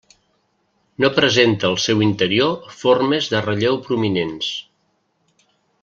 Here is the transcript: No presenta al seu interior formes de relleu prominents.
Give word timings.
No 1.03 1.11
presenta 1.17 1.67
al 1.69 1.77
seu 1.83 2.01
interior 2.07 2.57
formes 2.79 3.29
de 3.35 3.43
relleu 3.49 3.81
prominents. 3.89 4.49